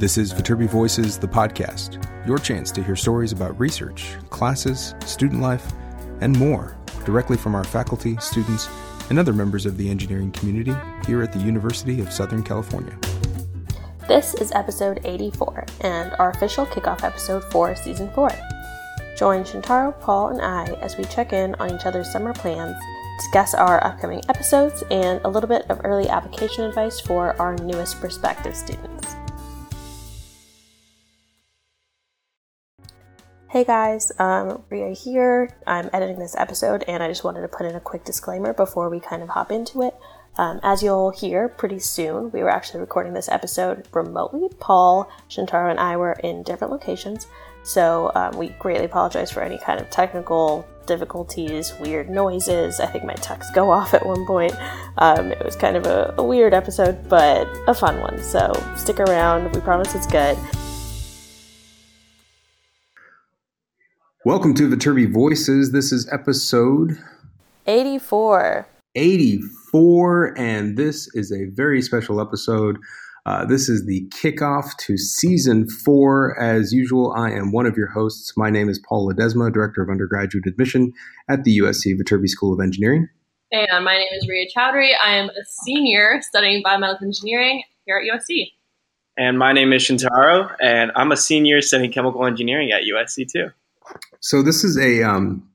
This 0.00 0.16
is 0.16 0.32
Viterbi 0.32 0.66
Voices, 0.66 1.18
the 1.18 1.28
podcast, 1.28 2.02
your 2.26 2.38
chance 2.38 2.70
to 2.70 2.82
hear 2.82 2.96
stories 2.96 3.32
about 3.32 3.60
research, 3.60 4.14
classes, 4.30 4.94
student 5.04 5.42
life, 5.42 5.74
and 6.22 6.38
more 6.38 6.78
directly 7.04 7.36
from 7.36 7.54
our 7.54 7.64
faculty, 7.64 8.16
students, 8.16 8.70
and 9.10 9.18
other 9.18 9.34
members 9.34 9.66
of 9.66 9.76
the 9.76 9.90
engineering 9.90 10.32
community 10.32 10.74
here 11.06 11.22
at 11.22 11.34
the 11.34 11.38
University 11.40 12.00
of 12.00 12.10
Southern 12.14 12.42
California. 12.42 12.96
This 14.08 14.32
is 14.32 14.52
episode 14.52 15.00
84 15.04 15.66
and 15.82 16.14
our 16.18 16.30
official 16.30 16.64
kickoff 16.64 17.04
episode 17.04 17.44
for 17.52 17.76
season 17.76 18.10
4. 18.14 18.30
Join 19.18 19.44
Shintaro, 19.44 20.00
Paul, 20.00 20.28
and 20.28 20.40
I 20.40 20.64
as 20.80 20.96
we 20.96 21.04
check 21.04 21.34
in 21.34 21.54
on 21.56 21.74
each 21.74 21.84
other's 21.84 22.10
summer 22.10 22.32
plans, 22.32 22.74
discuss 23.18 23.52
our 23.52 23.84
upcoming 23.84 24.22
episodes, 24.30 24.82
and 24.90 25.20
a 25.24 25.28
little 25.28 25.46
bit 25.46 25.70
of 25.70 25.82
early 25.84 26.08
application 26.08 26.64
advice 26.64 26.98
for 27.00 27.38
our 27.38 27.54
newest 27.56 28.00
prospective 28.00 28.56
students. 28.56 29.19
Hey 33.50 33.64
guys, 33.64 34.12
um, 34.20 34.62
Ria 34.70 34.90
here. 34.90 35.50
I'm 35.66 35.90
editing 35.92 36.20
this 36.20 36.36
episode 36.36 36.84
and 36.86 37.02
I 37.02 37.08
just 37.08 37.24
wanted 37.24 37.40
to 37.40 37.48
put 37.48 37.66
in 37.66 37.74
a 37.74 37.80
quick 37.80 38.04
disclaimer 38.04 38.52
before 38.52 38.88
we 38.88 39.00
kind 39.00 39.24
of 39.24 39.30
hop 39.30 39.50
into 39.50 39.82
it. 39.82 39.92
Um, 40.38 40.60
as 40.62 40.84
you'll 40.84 41.10
hear 41.10 41.48
pretty 41.48 41.80
soon, 41.80 42.30
we 42.30 42.44
were 42.44 42.48
actually 42.48 42.78
recording 42.78 43.12
this 43.12 43.28
episode 43.28 43.88
remotely. 43.92 44.50
Paul, 44.60 45.10
Shintaro, 45.28 45.68
and 45.68 45.80
I 45.80 45.96
were 45.96 46.12
in 46.12 46.44
different 46.44 46.72
locations, 46.72 47.26
so 47.64 48.12
um, 48.14 48.38
we 48.38 48.50
greatly 48.60 48.84
apologize 48.84 49.32
for 49.32 49.42
any 49.42 49.58
kind 49.58 49.80
of 49.80 49.90
technical 49.90 50.64
difficulties, 50.86 51.74
weird 51.80 52.08
noises. 52.08 52.78
I 52.78 52.86
think 52.86 53.02
my 53.02 53.14
text 53.14 53.52
go 53.52 53.68
off 53.72 53.94
at 53.94 54.06
one 54.06 54.24
point. 54.26 54.54
Um, 54.98 55.32
it 55.32 55.44
was 55.44 55.56
kind 55.56 55.76
of 55.76 55.86
a, 55.86 56.14
a 56.18 56.22
weird 56.22 56.54
episode, 56.54 57.08
but 57.08 57.48
a 57.66 57.74
fun 57.74 58.00
one. 58.00 58.22
So 58.22 58.52
stick 58.76 59.00
around. 59.00 59.52
We 59.52 59.60
promise 59.60 59.96
it's 59.96 60.06
good. 60.06 60.38
Welcome 64.26 64.52
to 64.56 64.68
Viterbi 64.68 65.10
Voices. 65.10 65.72
This 65.72 65.92
is 65.92 66.06
episode 66.12 66.98
84. 67.66 68.68
84, 68.94 70.38
and 70.38 70.76
this 70.76 71.08
is 71.14 71.32
a 71.32 71.46
very 71.54 71.80
special 71.80 72.20
episode. 72.20 72.76
Uh, 73.24 73.46
this 73.46 73.70
is 73.70 73.86
the 73.86 74.06
kickoff 74.10 74.76
to 74.80 74.98
season 74.98 75.70
four. 75.70 76.38
As 76.38 76.70
usual, 76.70 77.14
I 77.16 77.30
am 77.30 77.50
one 77.50 77.64
of 77.64 77.78
your 77.78 77.86
hosts. 77.86 78.34
My 78.36 78.50
name 78.50 78.68
is 78.68 78.78
Paul 78.86 79.10
Ledesma, 79.10 79.50
Director 79.50 79.80
of 79.80 79.88
Undergraduate 79.88 80.44
Admission 80.46 80.92
at 81.30 81.44
the 81.44 81.56
USC 81.56 81.98
Viterbi 81.98 82.28
School 82.28 82.52
of 82.52 82.60
Engineering. 82.60 83.08
And 83.50 83.86
my 83.86 83.94
name 83.94 84.08
is 84.12 84.28
Ria 84.28 84.44
Chowdhury. 84.54 84.92
I 85.02 85.14
am 85.14 85.30
a 85.30 85.44
senior 85.64 86.20
studying 86.20 86.62
biomedical 86.62 87.04
engineering 87.04 87.62
here 87.86 87.96
at 87.96 88.20
USC. 88.20 88.48
And 89.16 89.38
my 89.38 89.54
name 89.54 89.72
is 89.72 89.82
Shintaro, 89.82 90.54
and 90.60 90.92
I'm 90.94 91.10
a 91.10 91.16
senior 91.16 91.62
studying 91.62 91.90
chemical 91.90 92.26
engineering 92.26 92.70
at 92.70 92.82
USC 92.82 93.26
too. 93.26 93.50
So 94.20 94.42
this 94.42 94.64
is 94.64 94.78
a 94.78 95.02
um, 95.02 95.46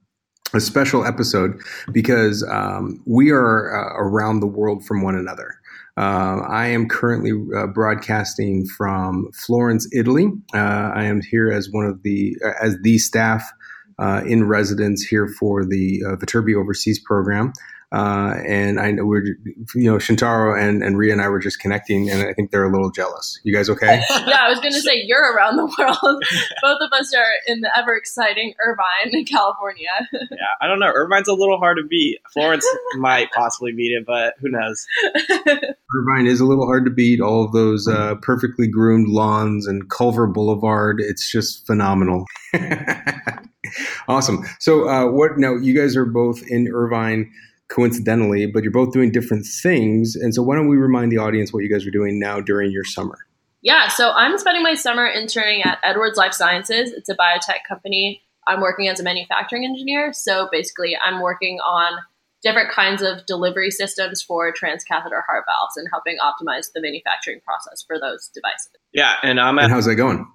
a 0.53 0.59
special 0.59 1.05
episode 1.05 1.59
because 1.91 2.44
um, 2.50 3.02
we 3.05 3.31
are 3.31 3.75
uh, 3.75 3.94
around 3.97 4.39
the 4.39 4.47
world 4.47 4.86
from 4.86 5.02
one 5.02 5.16
another. 5.16 5.59
Uh, 5.97 6.42
I 6.47 6.67
am 6.67 6.89
currently 6.89 7.31
uh, 7.55 7.67
broadcasting 7.67 8.66
from 8.77 9.30
Florence, 9.33 9.88
Italy. 9.94 10.27
Uh, 10.53 10.92
I 10.94 11.05
am 11.05 11.22
here 11.22 11.52
as 11.52 11.69
one 11.72 11.86
of 11.86 12.03
the 12.03 12.36
as 12.61 12.77
the 12.83 12.97
staff 12.97 13.50
uh, 14.00 14.22
in 14.25 14.45
residence 14.45 15.03
here 15.03 15.27
for 15.27 15.66
the 15.66 16.03
uh, 16.05 16.16
Viterbi 16.17 16.55
Overseas 16.55 16.99
program. 16.99 17.53
Uh, 17.91 18.36
and 18.45 18.80
I 18.80 18.91
know 18.91 19.05
we're, 19.05 19.23
you 19.76 19.89
know, 19.89 19.98
Shintaro 19.98 20.60
and, 20.60 20.83
and 20.83 20.98
Ria 20.98 21.14
and 21.14 21.21
I 21.21 21.30
were 21.30 21.39
just 21.39 21.60
connecting, 21.60 22.10
and 22.10 22.27
I 22.27 22.33
think 22.33 22.52
they're 22.52 22.65
a 22.65 22.71
little 22.71 22.92
jealous. 22.92 23.39
You 23.43 23.55
guys 23.55 23.70
okay? 23.70 24.04
yeah, 24.10 24.39
I 24.42 24.49
was 24.49 24.60
going 24.60 24.73
to 24.73 24.82
say 24.82 25.02
you're 25.05 25.33
around 25.33 25.58
the 25.58 25.65
world. 25.77 26.23
Both 26.61 26.80
of 26.82 26.92
us 26.92 27.14
are 27.14 27.32
in 27.48 27.61
the 27.61 27.71
ever 27.77 27.95
exciting 27.95 28.54
Irvine, 28.60 29.26
California. 29.26 29.87
yeah, 30.14 30.37
I 30.61 30.67
don't 30.67 30.80
know. 30.80 30.92
Irvine's 30.93 31.27
a 31.27 31.33
little 31.33 31.58
hard 31.58 31.77
to 31.77 31.83
beat. 31.87 32.20
Florence 32.33 32.65
might 32.98 33.32
possibly 33.32 33.71
beat 33.71 33.92
it, 33.92 34.05
but 34.05 34.33
who 34.42 34.49
knows? 34.49 34.86
Irvine 35.95 36.27
is 36.27 36.39
a 36.39 36.45
little 36.45 36.65
hard 36.65 36.86
to 36.86 36.92
beat. 36.92 37.21
All 37.21 37.45
of 37.45 37.52
those 37.54 37.87
uh, 37.87 38.15
perfectly 38.21 38.67
groomed 38.67 39.08
lawns 39.08 39.67
and 39.67 39.89
Culver 39.89 40.27
Boulevard. 40.27 40.99
It's 40.99 41.31
just 41.31 41.65
phenomenal. 41.67 42.26
awesome. 44.08 44.43
So, 44.60 44.89
uh, 44.89 45.11
what 45.11 45.37
now? 45.37 45.55
You 45.55 45.73
guys 45.73 45.95
are 45.95 46.05
both 46.05 46.42
in 46.48 46.67
Irvine 46.67 47.31
coincidentally, 47.70 48.45
but 48.45 48.64
you're 48.64 48.71
both 48.71 48.93
doing 48.93 49.11
different 49.11 49.45
things. 49.45 50.15
And 50.15 50.33
so, 50.33 50.43
why 50.43 50.55
don't 50.55 50.67
we 50.67 50.77
remind 50.77 51.11
the 51.11 51.17
audience 51.17 51.53
what 51.53 51.64
you 51.64 51.70
guys 51.70 51.86
are 51.86 51.92
doing 51.92 52.20
now 52.20 52.39
during 52.39 52.71
your 52.71 52.83
summer? 52.83 53.17
Yeah, 53.61 53.87
so 53.87 54.11
I'm 54.11 54.37
spending 54.37 54.61
my 54.61 54.76
summer 54.76 55.08
interning 55.08 55.64
at 55.64 55.80
Edwards 55.83 56.17
Lifesciences. 56.17 56.92
It's 56.92 57.09
a 57.09 57.15
biotech 57.15 57.67
company. 57.67 58.21
I'm 58.48 58.61
working 58.61 58.87
as 58.87 58.99
a 58.99 59.04
manufacturing 59.04 59.65
engineer. 59.65 60.14
So 60.14 60.48
basically, 60.52 60.95
I'm 61.04 61.21
working 61.21 61.58
on 61.59 61.99
different 62.43 62.71
kinds 62.71 63.02
of 63.02 63.25
delivery 63.25 63.71
systems 63.71 64.21
for 64.21 64.54
transcatheter 64.54 65.21
heart 65.25 65.45
valves 65.48 65.77
and 65.77 65.87
helping 65.92 66.17
optimize 66.21 66.67
the 66.75 66.81
manufacturing 66.81 67.39
process 67.43 67.83
for 67.87 67.99
those 67.99 68.30
devices. 68.36 68.70
Yeah, 68.93 69.15
and 69.23 69.39
I'm 69.39 69.58
at. 69.58 69.65
And 69.65 69.73
how's 69.73 69.86
that 69.86 69.95
going? 69.95 70.27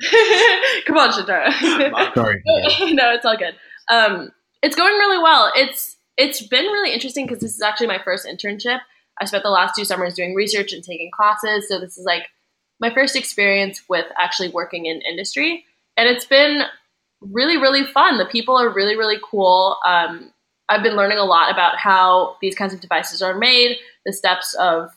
Come 0.86 0.96
on, 0.96 1.12
Shintaro. 1.12 1.52
Sorry. 2.14 2.42
no, 2.94 3.12
it's 3.12 3.26
all 3.26 3.36
good. 3.36 3.54
Um, 3.88 4.30
it's 4.62 4.76
going 4.76 4.92
really 4.92 5.22
well. 5.22 5.52
It's 5.54 5.95
it's 6.16 6.46
been 6.46 6.64
really 6.64 6.92
interesting 6.92 7.26
because 7.26 7.40
this 7.40 7.54
is 7.54 7.62
actually 7.62 7.88
my 7.88 8.00
first 8.02 8.26
internship. 8.26 8.80
I 9.20 9.24
spent 9.24 9.42
the 9.42 9.50
last 9.50 9.74
two 9.74 9.84
summers 9.84 10.14
doing 10.14 10.34
research 10.34 10.72
and 10.72 10.82
taking 10.82 11.10
classes, 11.10 11.68
so 11.68 11.78
this 11.78 11.96
is 11.96 12.04
like 12.04 12.24
my 12.80 12.92
first 12.92 13.16
experience 13.16 13.82
with 13.88 14.06
actually 14.18 14.50
working 14.50 14.86
in 14.86 15.00
industry, 15.02 15.64
and 15.96 16.08
it's 16.08 16.26
been 16.26 16.62
really 17.20 17.56
really 17.56 17.84
fun. 17.84 18.18
The 18.18 18.26
people 18.26 18.56
are 18.56 18.72
really 18.72 18.96
really 18.96 19.18
cool. 19.22 19.78
Um, 19.86 20.32
I've 20.68 20.82
been 20.82 20.96
learning 20.96 21.18
a 21.18 21.24
lot 21.24 21.50
about 21.50 21.78
how 21.78 22.36
these 22.40 22.54
kinds 22.54 22.74
of 22.74 22.80
devices 22.80 23.22
are 23.22 23.34
made, 23.38 23.76
the 24.04 24.12
steps 24.12 24.54
of 24.54 24.90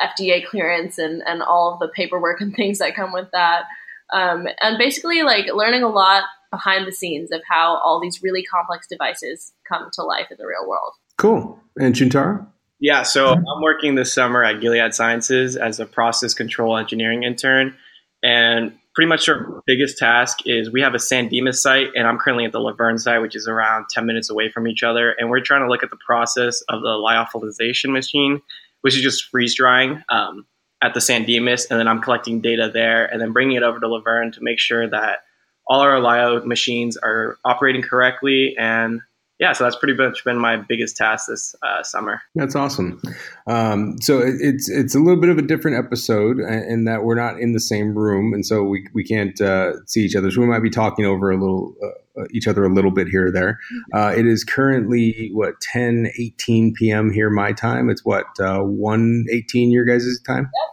FDA 0.00 0.44
clearance, 0.46 0.98
and 0.98 1.22
and 1.26 1.42
all 1.42 1.74
of 1.74 1.80
the 1.80 1.88
paperwork 1.88 2.40
and 2.40 2.54
things 2.56 2.78
that 2.78 2.94
come 2.94 3.12
with 3.12 3.28
that. 3.32 3.64
Um, 4.12 4.46
and 4.60 4.78
basically, 4.78 5.22
like 5.22 5.46
learning 5.52 5.82
a 5.82 5.88
lot 5.88 6.24
behind 6.52 6.86
the 6.86 6.92
scenes 6.92 7.32
of 7.32 7.40
how 7.48 7.80
all 7.82 8.00
these 8.00 8.22
really 8.22 8.44
complex 8.44 8.86
devices 8.86 9.52
come 9.68 9.88
to 9.94 10.02
life 10.02 10.26
in 10.30 10.36
the 10.38 10.46
real 10.46 10.68
world. 10.68 10.92
Cool. 11.16 11.58
And 11.76 11.94
Shintaro? 11.94 12.46
Yeah, 12.78 13.02
so 13.04 13.32
I'm 13.32 13.62
working 13.62 13.94
this 13.94 14.12
summer 14.12 14.44
at 14.44 14.60
Gilead 14.60 14.92
Sciences 14.92 15.56
as 15.56 15.80
a 15.80 15.86
process 15.86 16.34
control 16.34 16.76
engineering 16.76 17.22
intern. 17.22 17.76
And 18.24 18.72
pretty 18.94 19.08
much 19.08 19.28
our 19.28 19.62
biggest 19.66 19.98
task 19.98 20.40
is 20.46 20.70
we 20.70 20.80
have 20.82 20.94
a 20.94 20.98
San 20.98 21.28
Dimas 21.28 21.62
site, 21.62 21.88
and 21.94 22.06
I'm 22.06 22.18
currently 22.18 22.44
at 22.44 22.52
the 22.52 22.60
La 22.60 22.72
Verne 22.72 22.98
site, 22.98 23.22
which 23.22 23.36
is 23.36 23.46
around 23.46 23.86
10 23.90 24.04
minutes 24.04 24.30
away 24.30 24.50
from 24.50 24.66
each 24.66 24.82
other. 24.82 25.12
And 25.12 25.30
we're 25.30 25.40
trying 25.40 25.62
to 25.62 25.68
look 25.68 25.82
at 25.82 25.90
the 25.90 25.98
process 26.04 26.60
of 26.68 26.82
the 26.82 26.88
lyophilization 26.88 27.92
machine, 27.92 28.42
which 28.80 28.96
is 28.96 29.02
just 29.02 29.26
freeze 29.26 29.54
drying 29.54 30.02
um, 30.08 30.44
at 30.82 30.92
the 30.92 31.00
San 31.00 31.24
Dimas. 31.24 31.66
And 31.66 31.78
then 31.78 31.88
I'm 31.88 32.02
collecting 32.02 32.40
data 32.40 32.68
there 32.72 33.06
and 33.06 33.20
then 33.20 33.32
bringing 33.32 33.56
it 33.56 33.62
over 33.62 33.78
to 33.78 33.88
La 33.88 34.00
Verne 34.00 34.32
to 34.32 34.40
make 34.42 34.58
sure 34.58 34.88
that 34.90 35.20
all 35.66 35.80
our 35.80 36.00
Lyo 36.00 36.44
machines 36.44 36.96
are 36.96 37.38
operating 37.44 37.82
correctly. 37.82 38.54
And 38.58 39.00
yeah, 39.38 39.52
so 39.54 39.64
that's 39.64 39.76
pretty 39.76 39.94
much 39.94 40.24
been 40.24 40.38
my 40.38 40.56
biggest 40.56 40.96
task 40.96 41.26
this 41.28 41.54
uh, 41.64 41.82
summer. 41.82 42.22
That's 42.36 42.54
awesome. 42.54 43.00
Um, 43.48 43.96
so 44.00 44.20
it, 44.20 44.36
it's 44.38 44.70
it's 44.70 44.94
a 44.94 45.00
little 45.00 45.20
bit 45.20 45.30
of 45.30 45.38
a 45.38 45.42
different 45.42 45.84
episode 45.84 46.38
in 46.38 46.84
that 46.84 47.02
we're 47.02 47.16
not 47.16 47.40
in 47.40 47.52
the 47.52 47.58
same 47.58 47.98
room, 47.98 48.32
and 48.34 48.46
so 48.46 48.62
we 48.62 48.86
we 48.94 49.02
can't 49.02 49.40
uh, 49.40 49.84
see 49.86 50.04
each 50.04 50.14
other. 50.14 50.30
So 50.30 50.40
we 50.40 50.46
might 50.46 50.62
be 50.62 50.70
talking 50.70 51.06
over 51.06 51.32
a 51.32 51.36
little 51.36 51.74
uh, 51.82 52.24
each 52.32 52.46
other 52.46 52.62
a 52.62 52.72
little 52.72 52.92
bit 52.92 53.08
here 53.08 53.26
or 53.26 53.32
there. 53.32 53.58
Uh, 53.92 54.14
it 54.16 54.26
is 54.26 54.44
currently 54.44 55.30
what 55.32 55.60
10, 55.60 56.12
18 56.20 56.74
p.m. 56.74 57.10
here 57.12 57.28
my 57.28 57.52
time. 57.52 57.90
It's 57.90 58.04
what 58.04 58.26
uh, 58.38 58.60
one 58.60 59.24
eighteen 59.32 59.72
your 59.72 59.84
guys' 59.84 60.20
time. 60.24 60.44
Yep. 60.44 60.70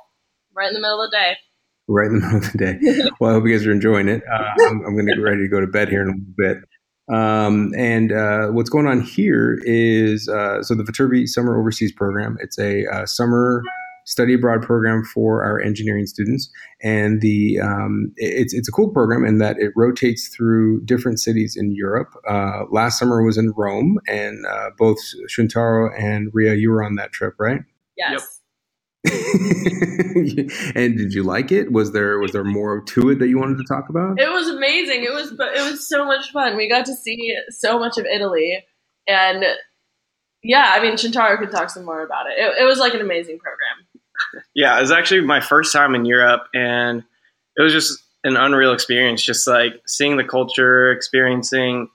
Right 0.53 0.68
in 0.68 0.75
the 0.75 0.81
middle 0.81 1.01
of 1.01 1.09
the 1.09 1.18
day 1.18 1.38
right 1.89 2.07
in 2.07 2.19
the 2.19 2.25
middle 2.25 2.38
of 2.38 2.51
the 2.51 2.57
day. 2.57 3.09
well, 3.19 3.31
I 3.31 3.33
hope 3.33 3.45
you 3.45 3.57
guys 3.57 3.65
are 3.65 3.71
enjoying 3.71 4.07
it. 4.07 4.21
Uh, 4.31 4.68
I'm, 4.68 4.86
I'm 4.86 4.94
going 4.94 5.07
to 5.07 5.15
get 5.15 5.21
ready 5.21 5.41
to 5.41 5.47
go 5.47 5.59
to 5.59 5.68
bed 5.68 5.89
here 5.89 6.01
in 6.01 6.09
a 6.09 6.12
little 6.12 6.33
bit. 6.38 6.57
Um, 7.13 7.71
and 7.75 8.12
uh, 8.12 8.47
what's 8.50 8.69
going 8.69 8.86
on 8.86 9.01
here 9.01 9.59
is 9.63 10.30
uh, 10.30 10.62
so 10.62 10.75
the 10.75 10.83
Viterbi 10.83 11.27
Summer 11.27 11.59
Overseas 11.59 11.91
Program. 11.91 12.38
It's 12.39 12.59
a 12.59 12.86
uh, 12.86 13.06
summer 13.06 13.63
study 14.06 14.33
abroad 14.33 14.62
program 14.62 15.03
for 15.03 15.44
our 15.44 15.59
engineering 15.59 16.06
students, 16.06 16.51
and 16.83 17.21
the 17.21 17.59
um, 17.59 18.12
it's 18.18 18.53
it's 18.53 18.68
a 18.68 18.71
cool 18.71 18.89
program 18.89 19.25
in 19.25 19.39
that 19.39 19.57
it 19.59 19.71
rotates 19.75 20.27
through 20.27 20.83
different 20.85 21.19
cities 21.19 21.56
in 21.57 21.71
Europe. 21.71 22.13
Uh, 22.27 22.65
last 22.69 23.00
summer 23.00 23.24
was 23.24 23.38
in 23.38 23.53
Rome, 23.57 24.00
and 24.07 24.45
uh, 24.45 24.69
both 24.77 24.97
Shintaro 25.30 25.89
and 26.00 26.30
Ria, 26.31 26.56
you 26.56 26.69
were 26.69 26.83
on 26.83 26.95
that 26.95 27.12
trip, 27.12 27.33
right? 27.39 27.62
Yes. 27.97 28.12
Yep. 28.12 28.21
and 29.05 30.97
did 30.97 31.13
you 31.13 31.23
like 31.23 31.53
it? 31.53 31.71
Was 31.71 31.93
there 31.93 32.19
was 32.19 32.33
there 32.33 32.43
more 32.43 32.81
to 32.81 33.09
it 33.11 33.19
that 33.19 33.29
you 33.29 33.39
wanted 33.39 33.57
to 33.57 33.63
talk 33.63 33.87
about? 33.87 34.19
It 34.19 34.29
was 34.29 34.49
amazing. 34.49 35.03
It 35.03 35.13
was 35.13 35.31
but 35.31 35.55
it 35.55 35.61
was 35.61 35.87
so 35.87 36.05
much 36.05 36.31
fun. 36.31 36.57
We 36.57 36.67
got 36.67 36.85
to 36.87 36.93
see 36.93 37.33
so 37.49 37.79
much 37.79 37.97
of 37.97 38.05
Italy, 38.05 38.65
and 39.07 39.45
yeah, 40.43 40.73
I 40.75 40.81
mean 40.81 40.95
Shintaro 40.95 41.37
could 41.37 41.51
talk 41.51 41.69
some 41.69 41.85
more 41.85 42.03
about 42.03 42.27
it. 42.27 42.37
It, 42.37 42.63
it 42.63 42.65
was 42.65 42.79
like 42.79 42.93
an 42.93 42.99
amazing 42.99 43.39
program. 43.39 43.87
Yeah, 44.53 44.77
it 44.77 44.81
was 44.81 44.91
actually 44.91 45.21
my 45.21 45.39
first 45.39 45.71
time 45.71 45.95
in 45.95 46.03
Europe, 46.03 46.47
and 46.53 47.03
it 47.55 47.61
was 47.61 47.71
just 47.71 48.03
an 48.25 48.35
unreal 48.35 48.73
experience. 48.73 49.23
Just 49.23 49.47
like 49.47 49.81
seeing 49.87 50.17
the 50.17 50.25
culture, 50.25 50.91
experiencing 50.91 51.87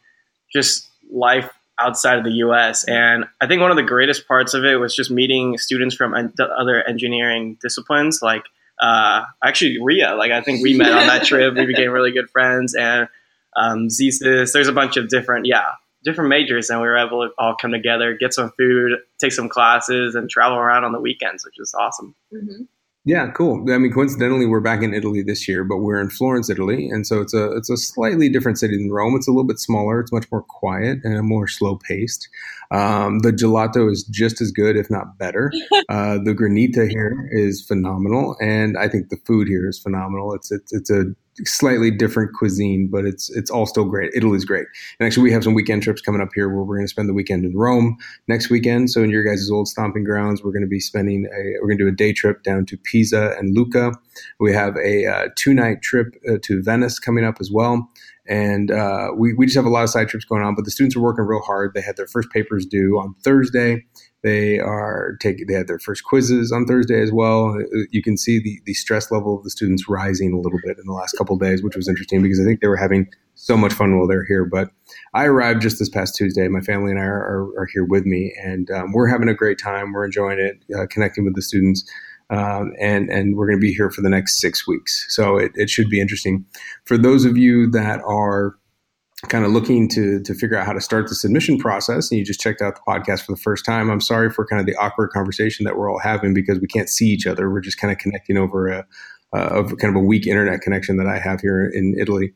just 0.55 0.89
life 1.11 1.51
outside 1.79 2.19
of 2.19 2.25
the 2.25 2.33
U.S. 2.33 2.85
And 2.85 3.25
I 3.41 3.47
think 3.47 3.61
one 3.61 3.71
of 3.71 3.77
the 3.77 3.83
greatest 3.83 4.29
parts 4.29 4.55
of 4.55 4.65
it 4.65 4.77
was 4.77 4.95
just 4.95 5.11
meeting 5.11 5.59
students 5.59 5.95
from 5.95 6.15
other 6.15 6.83
engineering 6.83 7.59
disciplines. 7.61 8.21
Like 8.23 8.45
uh, 8.81 9.23
actually, 9.43 9.79
Ria. 9.81 10.15
Like 10.15 10.33
I 10.33 10.41
think 10.41 10.63
we 10.63 10.77
met 10.77 10.93
on 10.93 11.07
that 11.07 11.25
trip. 11.25 11.55
We 11.55 11.67
became 11.67 11.91
really 11.91 12.13
good 12.13 12.31
friends, 12.31 12.75
and 12.75 13.09
um, 13.57 13.89
Thesis. 13.89 14.53
There's 14.53 14.69
a 14.69 14.73
bunch 14.73 14.97
of 14.97 15.09
different, 15.09 15.47
yeah, 15.47 15.73
different 16.05 16.31
majors, 16.31 16.71
and 16.71 16.81
we 16.81 16.87
were 16.87 16.97
able 16.97 17.27
to 17.27 17.35
all 17.39 17.57
come 17.61 17.73
together, 17.73 18.17
get 18.19 18.35
some 18.35 18.53
food, 18.59 18.99
take 19.19 19.33
some 19.33 19.49
classes, 19.49 20.15
and 20.15 20.29
travel 20.29 20.59
around 20.59 20.85
on 20.85 20.93
the 20.93 21.01
weekends, 21.01 21.45
which 21.45 21.59
is 21.59 21.75
awesome. 21.79 22.15
Mm-hmm. 22.33 22.63
Yeah, 23.07 23.31
cool. 23.33 23.71
I 23.71 23.77
mean, 23.77 23.93
coincidentally, 23.93 24.47
we're 24.47 24.61
back 24.61 24.83
in 24.83 24.95
Italy 24.95 25.23
this 25.23 25.47
year, 25.47 25.63
but 25.63 25.79
we're 25.79 26.01
in 26.01 26.09
Florence, 26.09 26.49
Italy, 26.49 26.89
and 26.89 27.07
so 27.07 27.21
it's 27.21 27.35
a 27.35 27.53
it's 27.53 27.69
a 27.69 27.77
slightly 27.77 28.31
different 28.31 28.59
city 28.59 28.79
than 28.79 28.91
Rome. 28.91 29.15
It's 29.15 29.29
a 29.29 29.31
little 29.31 29.45
bit 29.45 29.59
smaller. 29.59 30.01
It's 30.01 30.11
much 30.11 30.25
more 30.33 30.43
quiet 30.43 31.01
and 31.05 31.29
more 31.29 31.47
slow 31.47 31.77
paced. 31.77 32.27
Um, 32.71 33.19
the 33.19 33.31
gelato 33.31 33.93
is 33.93 34.05
just 34.05 34.41
as 34.41 34.51
good, 34.51 34.77
if 34.77 34.91
not 34.91 35.19
better. 35.19 35.53
Uh, 35.91 36.19
the 36.25 36.35
granita 36.35 36.89
here 36.89 37.29
is 37.31 37.63
phenomenal, 37.63 38.37
and 38.41 38.79
I 38.79 38.89
think 38.89 39.11
the 39.11 39.19
food 39.27 39.49
here 39.49 39.69
is 39.69 39.79
phenomenal. 39.79 40.33
It's 40.33 40.51
it's 40.51 40.73
it's 40.73 40.91
a 40.91 41.05
slightly 41.45 41.91
different 41.91 42.33
cuisine, 42.35 42.89
but 42.91 43.05
it's 43.05 43.31
it's 43.31 43.51
all 43.51 43.67
still 43.67 43.85
great. 43.85 44.13
Italy's 44.15 44.45
great. 44.45 44.67
And 44.99 45.07
actually, 45.07 45.25
we 45.25 45.33
have 45.33 45.45
some 45.45 45.55
weekend 45.55 45.83
trips 45.83 46.01
coming 46.01 46.21
up 46.21 46.31
here 46.35 46.49
where 46.49 46.65
we're 46.65 46.77
going 46.77 46.87
to 46.87 46.91
spend 46.91 47.09
the 47.09 47.15
weekend 47.15 47.45
in 47.45 47.57
Rome 47.57 47.97
next 48.29 48.51
weekend. 48.51 48.91
So 48.91 49.03
in 49.03 49.11
your 49.11 49.25
guys' 49.25 49.51
old 49.51 49.69
stomping 49.69 50.05
grounds, 50.05 50.43
we're 50.43 50.53
going 50.53 50.63
to 50.63 50.69
be 50.69 50.81
spending 50.81 51.27
a 51.27 51.61
we're 51.61 51.69
going 51.69 51.79
to 51.79 51.85
do 51.85 51.89
a 51.89 51.97
day 51.97 52.13
trip 52.13 52.43
down 52.43 52.67
to 52.67 52.77
Pisa 52.77 53.35
and 53.39 53.57
Lucca. 53.57 53.93
We 54.39 54.53
have 54.53 54.77
a 54.77 55.07
uh, 55.07 55.29
two 55.37 55.55
night 55.55 55.83
trip 55.83 56.15
uh, 56.29 56.39
to 56.43 56.63
Venice 56.63 56.99
coming 56.99 57.25
up 57.25 57.37
as 57.41 57.51
well. 57.51 57.91
And 58.27 58.71
uh, 58.71 59.09
we, 59.17 59.35
we 59.35 59.47
just 59.47 59.57
have 59.57 59.67
a 59.67 59.71
lot 59.71 59.85
of 59.85 59.91
side 59.91 60.09
trips 60.09 60.25
going 60.25 60.43
on, 60.43 60.55
but 60.55 60.65
the 60.65 60.71
students 60.71 60.97
are 60.97 61.01
working 61.01 61.25
real 61.25 61.41
hard. 61.41 61.73
They 61.75 61.83
had 61.83 61.97
their 61.97 62.07
first 62.07 62.31
papers 62.31 62.65
due 62.65 62.99
on 62.99 63.15
Thursday. 63.23 63.85
They 64.23 64.59
are 64.59 65.17
taking. 65.21 65.47
They 65.47 65.53
had 65.53 65.69
their 65.69 65.79
first 65.79 66.05
quizzes 66.05 66.51
on 66.51 66.65
Thursday 66.65 67.03
as 67.03 67.13
well. 67.13 67.59
You 67.91 68.03
can 68.03 68.17
see 68.17 68.39
the 68.39 68.59
the 68.65 68.73
stress 68.73 69.11
level 69.11 69.37
of 69.37 69.45
the 69.45 69.51
students 69.51 69.87
rising 69.87 70.33
a 70.33 70.39
little 70.39 70.59
bit 70.65 70.79
in 70.79 70.87
the 70.87 70.95
last 70.95 71.13
couple 71.19 71.37
days, 71.37 71.63
which 71.63 71.77
was 71.77 71.89
interesting 71.89 72.23
because 72.23 72.41
I 72.41 72.45
think 72.45 72.61
they 72.61 72.69
were 72.69 72.77
having 72.77 73.07
so 73.35 73.55
much 73.55 73.75
fun 73.75 73.99
while 73.99 74.09
they're 74.09 74.25
here. 74.25 74.47
But 74.47 74.71
I 75.13 75.27
arrived 75.27 75.61
just 75.61 75.79
this 75.79 75.91
past 75.91 76.17
Tuesday. 76.17 76.49
My 76.49 76.63
family 76.63 76.91
and 76.91 76.99
I 76.99 77.05
are, 77.05 77.21
are, 77.21 77.61
are 77.61 77.69
here 77.75 77.85
with 77.85 78.07
me, 78.07 78.35
and 78.43 78.71
um, 78.71 78.93
we're 78.93 79.09
having 79.09 79.29
a 79.29 79.35
great 79.35 79.59
time. 79.59 79.93
We're 79.93 80.07
enjoying 80.07 80.39
it, 80.39 80.75
uh, 80.75 80.87
connecting 80.89 81.27
with 81.27 81.35
the 81.35 81.43
students. 81.43 81.85
Um, 82.31 82.73
and 82.81 83.11
and 83.11 83.37
we're 83.37 83.47
going 83.47 83.59
to 83.59 83.63
be 83.63 83.73
here 83.73 83.91
for 83.91 84.01
the 84.01 84.09
next 84.09 84.41
six 84.41 84.67
weeks, 84.67 85.07
so 85.09 85.37
it, 85.37 85.53
it 85.55 85.69
should 85.69 85.91
be 85.91 86.01
interesting. 86.01 86.45
For 86.85 86.97
those 86.97 87.25
of 87.25 87.37
you 87.37 87.71
that 87.73 88.01
are 88.07 88.57
kind 89.29 89.45
of 89.45 89.53
looking 89.53 89.89
to 89.89 90.23
to 90.23 90.35
figure 90.35 90.57
out 90.57 90.67
how 90.67 90.73
to 90.73 90.81
start 90.81 91.09
the 91.09 91.15
submission 91.15 91.59
process 91.59 92.11
and 92.11 92.19
you 92.19 92.25
just 92.25 92.41
checked 92.41 92.61
out 92.61 92.75
the 92.75 92.81
podcast 92.87 93.25
for 93.25 93.33
the 93.33 93.41
first 93.41 93.65
time 93.65 93.89
i'm 93.91 94.01
sorry 94.01 94.31
for 94.31 94.47
kind 94.47 94.61
of 94.61 94.67
the 94.67 94.75
awkward 94.77 95.09
conversation 95.11 95.65
that 95.65 95.77
we're 95.77 95.91
all 95.91 95.99
having 95.99 96.35
because 96.35 96.61
we 96.61 96.67
can't 96.67 96.89
see 96.89 97.07
each 97.07 97.27
other. 97.27 97.51
We're 97.51 97.61
just 97.61 97.79
kind 97.79 97.93
of 97.93 97.99
connecting 97.99 98.37
over 98.37 98.69
a, 98.69 98.87
a 99.33 99.65
kind 99.65 99.97
of 99.97 99.97
a 99.97 100.05
weak 100.05 100.27
internet 100.27 100.61
connection 100.61 100.97
that 100.99 101.07
i 101.07 101.19
have 101.19 101.41
here 101.41 101.67
in 101.73 101.95
italy 101.99 102.33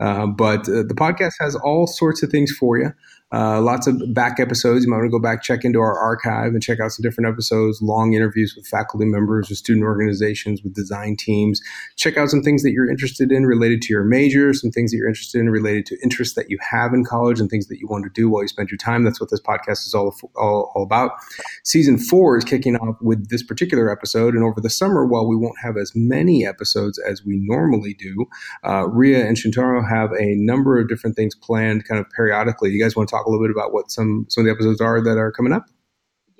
uh, 0.00 0.26
but 0.26 0.68
uh, 0.68 0.82
the 0.82 0.94
podcast 0.96 1.32
has 1.40 1.54
all 1.56 1.86
sorts 1.86 2.22
of 2.22 2.30
things 2.30 2.50
for 2.52 2.78
you 2.78 2.92
uh, 3.32 3.60
lots 3.60 3.86
of 3.86 4.02
back 4.12 4.40
episodes. 4.40 4.84
You 4.84 4.90
might 4.90 4.96
want 4.96 5.06
to 5.06 5.10
go 5.10 5.20
back, 5.20 5.42
check 5.42 5.64
into 5.64 5.78
our 5.78 5.96
archive, 5.96 6.52
and 6.52 6.62
check 6.62 6.80
out 6.80 6.90
some 6.90 7.02
different 7.02 7.28
episodes, 7.28 7.80
long 7.80 8.12
interviews 8.12 8.54
with 8.56 8.66
faculty 8.66 9.06
members, 9.06 9.48
with 9.48 9.58
student 9.58 9.84
organizations, 9.84 10.62
with 10.62 10.74
design 10.74 11.16
teams. 11.16 11.60
Check 11.96 12.16
out 12.16 12.28
some 12.28 12.42
things 12.42 12.62
that 12.64 12.72
you're 12.72 12.90
interested 12.90 13.30
in 13.30 13.46
related 13.46 13.82
to 13.82 13.92
your 13.92 14.02
major, 14.02 14.52
some 14.52 14.70
things 14.70 14.90
that 14.90 14.96
you're 14.96 15.08
interested 15.08 15.40
in 15.40 15.48
related 15.48 15.86
to 15.86 15.98
interests 16.02 16.34
that 16.34 16.50
you 16.50 16.58
have 16.60 16.92
in 16.92 17.04
college, 17.04 17.38
and 17.38 17.48
things 17.48 17.68
that 17.68 17.78
you 17.78 17.86
want 17.86 18.02
to 18.04 18.10
do 18.12 18.28
while 18.28 18.42
you 18.42 18.48
spend 18.48 18.68
your 18.68 18.78
time. 18.78 19.04
That's 19.04 19.20
what 19.20 19.30
this 19.30 19.40
podcast 19.40 19.86
is 19.86 19.94
all, 19.94 20.14
all, 20.36 20.72
all 20.74 20.82
about. 20.82 21.12
Season 21.62 21.98
four 21.98 22.36
is 22.36 22.44
kicking 22.44 22.76
off 22.76 22.96
with 23.00 23.28
this 23.28 23.44
particular 23.44 23.92
episode, 23.92 24.34
and 24.34 24.42
over 24.42 24.60
the 24.60 24.70
summer, 24.70 25.06
while 25.06 25.28
we 25.28 25.36
won't 25.36 25.58
have 25.62 25.76
as 25.76 25.92
many 25.94 26.44
episodes 26.44 26.98
as 26.98 27.24
we 27.24 27.38
normally 27.40 27.94
do, 27.94 28.26
uh, 28.66 28.88
Ria 28.88 29.24
and 29.24 29.38
Have 29.88 30.12
a 30.12 30.34
number 30.36 30.78
of 30.78 30.88
different 30.88 31.16
things 31.16 31.34
planned 31.34 31.86
kind 31.86 32.00
of 32.00 32.10
periodically. 32.10 32.70
You 32.70 32.82
guys 32.82 32.96
want 32.96 33.08
to 33.08 33.14
talk 33.14 33.26
a 33.26 33.30
little 33.30 33.44
bit 33.44 33.50
about 33.50 33.72
what 33.72 33.90
some 33.90 34.26
some 34.28 34.42
of 34.42 34.46
the 34.46 34.52
episodes 34.52 34.80
are 34.80 35.02
that 35.02 35.18
are 35.18 35.32
coming 35.32 35.52
up? 35.52 35.66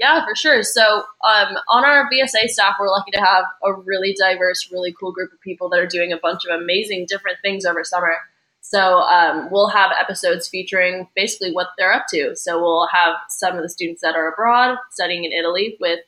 Yeah, 0.00 0.24
for 0.24 0.34
sure. 0.34 0.62
So 0.62 0.82
um, 0.82 1.58
on 1.68 1.84
our 1.84 2.08
VSA 2.10 2.48
staff, 2.48 2.76
we're 2.80 2.88
lucky 2.88 3.10
to 3.10 3.20
have 3.20 3.44
a 3.62 3.74
really 3.74 4.16
diverse, 4.18 4.70
really 4.72 4.94
cool 4.98 5.12
group 5.12 5.30
of 5.30 5.40
people 5.42 5.68
that 5.68 5.78
are 5.78 5.86
doing 5.86 6.10
a 6.10 6.16
bunch 6.16 6.46
of 6.46 6.58
amazing 6.58 7.04
different 7.06 7.36
things 7.42 7.66
over 7.66 7.84
summer. 7.84 8.16
So 8.62 9.00
um, 9.00 9.48
we'll 9.50 9.68
have 9.68 9.90
episodes 10.00 10.48
featuring 10.48 11.08
basically 11.14 11.52
what 11.52 11.68
they're 11.76 11.92
up 11.92 12.06
to. 12.14 12.34
So 12.34 12.58
we'll 12.58 12.88
have 12.92 13.14
some 13.28 13.56
of 13.56 13.62
the 13.62 13.68
students 13.68 14.00
that 14.00 14.14
are 14.14 14.32
abroad 14.32 14.78
studying 14.90 15.24
in 15.24 15.32
Italy 15.32 15.76
with 15.80 16.00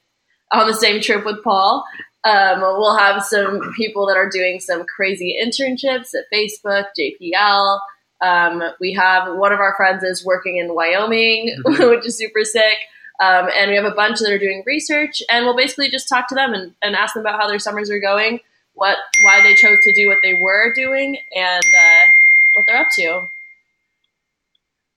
on 0.52 0.66
the 0.66 0.74
same 0.74 1.02
trip 1.02 1.26
with 1.26 1.42
Paul. 1.44 1.84
Um, 2.24 2.60
we'll 2.60 2.96
have 2.96 3.24
some 3.24 3.72
people 3.76 4.06
that 4.06 4.16
are 4.16 4.28
doing 4.28 4.60
some 4.60 4.84
crazy 4.84 5.36
internships 5.42 6.14
at 6.14 6.24
Facebook, 6.32 6.86
JPL. 6.98 7.80
Um, 8.20 8.62
we 8.80 8.92
have 8.92 9.36
one 9.36 9.52
of 9.52 9.58
our 9.58 9.74
friends 9.76 10.04
is 10.04 10.24
working 10.24 10.58
in 10.58 10.74
Wyoming, 10.74 11.56
mm-hmm. 11.66 11.90
which 11.90 12.06
is 12.06 12.16
super 12.16 12.44
sick. 12.44 12.78
Um, 13.20 13.48
and 13.56 13.70
we 13.70 13.76
have 13.76 13.84
a 13.84 13.94
bunch 13.94 14.20
that 14.20 14.32
are 14.32 14.38
doing 14.38 14.62
research, 14.66 15.22
and 15.28 15.44
we'll 15.44 15.56
basically 15.56 15.90
just 15.90 16.08
talk 16.08 16.28
to 16.28 16.34
them 16.34 16.54
and, 16.54 16.74
and, 16.82 16.96
ask 16.96 17.14
them 17.14 17.20
about 17.20 17.40
how 17.40 17.46
their 17.46 17.58
summers 17.58 17.90
are 17.90 18.00
going, 18.00 18.40
what 18.74 18.96
why 19.22 19.40
they 19.42 19.54
chose 19.54 19.78
to 19.84 19.92
do 19.92 20.08
what 20.08 20.18
they 20.22 20.34
were 20.34 20.72
doing, 20.74 21.18
and 21.36 21.62
uh, 21.62 22.06
what 22.54 22.64
they're 22.66 22.78
up 22.78 22.88
to. 22.96 23.28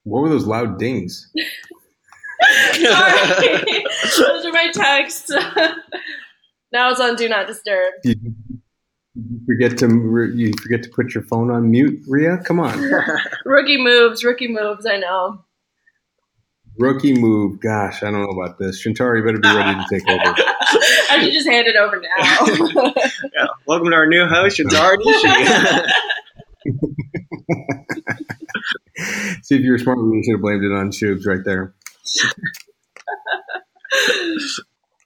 What 0.06 0.22
were 0.22 0.30
those 0.30 0.48
loud 0.48 0.80
dings? 0.80 1.30
Sorry, 2.74 3.84
those 4.18 4.46
are 4.46 4.52
my 4.52 4.72
texts. 4.74 5.32
Now 6.72 6.92
it's 6.92 7.00
on 7.00 7.16
Do 7.16 7.30
Not 7.30 7.48
Disturb. 7.48 7.94
You 8.04 9.40
forget 9.48 9.78
to 9.78 9.88
you 10.36 10.52
forget 10.62 10.84
to 10.84 10.90
put 10.90 11.14
your 11.14 11.24
phone 11.24 11.50
on 11.50 11.72
mute, 11.72 12.04
Ria. 12.08 12.38
Come 12.40 12.60
on. 12.60 12.78
rookie 13.46 13.82
moves, 13.82 14.26
rookie 14.26 14.50
moves. 14.50 14.86
I 14.86 14.98
know. 14.98 15.46
Rookie 16.78 17.18
move. 17.18 17.62
Gosh, 17.62 18.04
I 18.04 18.12
don't 18.12 18.22
know 18.24 18.38
about 18.38 18.60
this. 18.60 18.86
Shintaro, 18.86 19.18
you 19.18 19.24
better 19.24 19.40
be 19.40 19.48
ready 19.48 19.80
to 19.80 19.86
take 19.90 20.06
over. 20.10 20.36
I 21.10 21.22
should 21.24 21.32
just 21.32 21.48
hand 21.48 21.68
it 21.68 21.78
over 21.78 22.02
now. 22.02 22.92
yeah. 23.34 23.48
Welcome 23.66 23.92
to 23.92 23.96
our 23.96 24.08
new 24.08 24.26
host, 24.26 24.60
Shintaro 24.60 24.98
Nishi. 24.98 25.88
See 29.44 29.56
if 29.56 29.62
you 29.62 29.72
were 29.72 29.78
smart, 29.78 29.98
we 30.00 30.22
should 30.24 30.34
have 30.34 30.42
blamed 30.42 30.64
it 30.66 30.74
on 30.74 30.92
Shubes 30.92 31.26
right 31.26 31.46
there. 31.46 31.74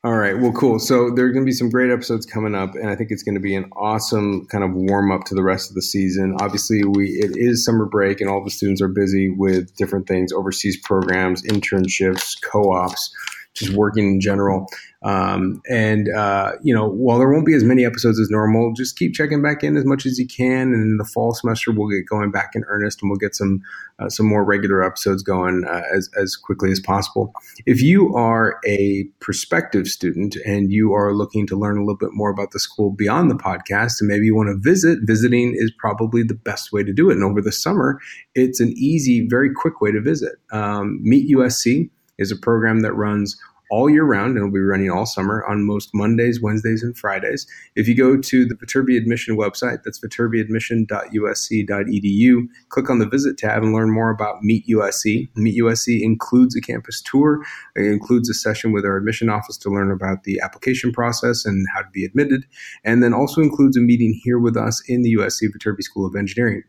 All 0.02 0.18
right. 0.18 0.40
Well, 0.40 0.54
cool. 0.54 0.80
So 0.80 1.12
there 1.14 1.26
are 1.26 1.32
going 1.32 1.44
to 1.44 1.50
be 1.50 1.52
some 1.52 1.70
great 1.70 1.92
episodes 1.92 2.26
coming 2.26 2.56
up, 2.56 2.74
and 2.74 2.90
I 2.90 2.96
think 2.96 3.12
it's 3.12 3.22
going 3.22 3.36
to 3.36 3.42
be 3.42 3.54
an 3.54 3.70
awesome 3.76 4.48
kind 4.48 4.64
of 4.64 4.72
warm 4.72 5.12
up 5.12 5.26
to 5.26 5.36
the 5.36 5.44
rest 5.44 5.70
of 5.70 5.76
the 5.76 5.82
season. 5.82 6.38
Obviously, 6.40 6.86
we 6.86 7.10
it 7.20 7.36
is 7.36 7.66
summer 7.66 7.86
break, 7.86 8.22
and 8.22 8.30
all 8.30 8.42
the 8.42 8.50
students 8.50 8.82
are 8.82 8.88
busy 8.88 9.30
with 9.30 9.76
different 9.76 10.08
things, 10.08 10.32
overseas 10.32 10.78
programs, 10.86 11.44
internships, 11.44 12.42
co-ops 12.42 13.14
just 13.60 13.74
working 13.74 14.14
in 14.14 14.22
general. 14.22 14.68
Um, 15.02 15.62
and 15.70 16.10
uh, 16.10 16.54
you 16.62 16.74
know, 16.74 16.90
while 16.90 17.20
there 17.20 17.30
won't 17.30 17.46
be 17.46 17.54
as 17.54 17.64
many 17.64 17.86
episodes 17.86 18.20
as 18.20 18.30
normal, 18.30 18.74
just 18.74 18.98
keep 18.98 19.14
checking 19.14 19.42
back 19.42 19.64
in 19.64 19.78
as 19.78 19.86
much 19.86 20.06
as 20.06 20.20
you 20.20 20.28
can. 20.28 20.74
And 20.74 20.84
in 20.84 20.98
the 20.98 21.06
fall 21.06 21.34
semester, 21.34 21.72
we'll 21.72 21.90
get 21.90 22.06
going 22.06 22.32
back 22.32 22.52
in 22.54 22.64
earnest, 22.68 23.02
and 23.02 23.10
we'll 23.10 23.18
get 23.18 23.36
some 23.36 23.62
uh, 24.00 24.10
some 24.10 24.26
more 24.26 24.44
regular 24.44 24.84
episodes 24.84 25.24
going 25.24 25.64
uh, 25.66 25.84
as 25.94 26.10
as 26.20 26.36
quickly 26.36 26.72
as 26.72 26.80
possible. 26.80 27.34
If 27.66 27.82
you 27.82 28.14
are 28.16 28.60
a 28.66 29.06
prospective 29.20 29.88
student 29.88 30.36
and 30.46 30.72
you 30.72 30.94
are 30.94 31.14
looking 31.14 31.48
to 31.48 31.56
learn 31.56 31.78
a 31.78 31.82
little 31.82 31.98
bit 31.98 32.14
more 32.14 32.30
about 32.30 32.52
the 32.52 32.60
school 32.60 32.92
beyond 32.92 33.32
the 33.32 33.36
podcast, 33.36 34.02
and 34.02 34.10
maybe 34.10 34.26
you 34.26 34.36
want 34.36 34.50
to 34.50 34.58
visit, 34.70 35.00
visiting 35.04 35.54
is 35.56 35.72
probably 35.78 36.24
the 36.24 36.34
best 36.34 36.74
way 36.74 36.84
to 36.84 36.92
do 36.92 37.10
it. 37.10 37.14
And 37.14 37.24
over 37.24 37.42
the 37.42 37.52
summer, 37.54 38.00
it's 38.36 38.60
an 38.60 38.74
easy, 38.76 39.28
very 39.28 39.54
quick 39.54 39.80
way 39.80 39.92
to 39.92 40.02
visit. 40.02 40.34
Um, 40.52 41.00
Meet 41.02 41.36
USC 41.36 41.90
is 42.20 42.32
a 42.32 42.36
program 42.36 42.82
that 42.82 42.94
runs 42.94 43.36
all 43.70 43.90
year 43.90 44.04
round 44.04 44.30
and 44.30 44.38
it'll 44.38 44.52
be 44.52 44.60
running 44.60 44.90
all 44.90 45.06
summer 45.06 45.46
on 45.46 45.66
most 45.66 45.92
Mondays, 45.94 46.42
Wednesdays, 46.42 46.82
and 46.84 46.98
Fridays. 46.98 47.46
If 47.76 47.88
you 47.88 47.96
go 47.96 48.18
to 48.18 48.46
the 48.46 48.56
Viterbi 48.56 48.98
Admission 48.98 49.38
website, 49.38 49.84
that's 49.84 50.00
viterbiadmission.usc.edu, 50.00 52.48
click 52.70 52.90
on 52.90 52.98
the 53.00 53.08
visit 53.08 53.38
tab 53.38 53.64
and 53.64 53.74
learn 53.74 53.92
more 53.92 54.10
about 54.10 54.42
Meet 54.42 54.66
USC. 54.68 55.28
Meet 55.36 55.62
USC 55.62 56.02
includes 56.02 56.56
a 56.56 56.62
campus 56.62 57.02
tour, 57.02 57.46
it 57.76 57.86
includes 57.86 58.30
a 58.30 58.34
session 58.34 58.72
with 58.72 58.86
our 58.86 58.96
admission 58.98 59.30
office 59.30 59.58
to 59.58 59.70
learn 59.70 59.92
about 59.92 60.24
the 60.24 60.40
application 60.42 60.92
process 60.92 61.46
and 61.46 61.68
how 61.74 61.82
to 61.82 61.90
be 61.92 62.04
admitted, 62.04 62.46
and 62.84 63.04
then 63.04 63.14
also 63.14 63.42
includes 63.42 63.78
a 63.78 63.82
meeting 63.82 64.20
here 64.24 64.40
with 64.40 64.58
us 64.58 64.82
in 64.88 65.04
the 65.04 65.16
USC 65.16 65.44
Viterbi 65.56 65.84
School 65.84 66.08
of 66.08 66.16
Engineering. 66.16 66.64